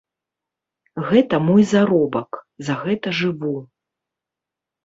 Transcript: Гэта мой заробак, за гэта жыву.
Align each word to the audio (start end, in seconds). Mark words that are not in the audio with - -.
Гэта 1.09 1.35
мой 1.49 1.63
заробак, 1.73 2.31
за 2.71 2.79
гэта 2.87 3.15
жыву. 3.19 3.55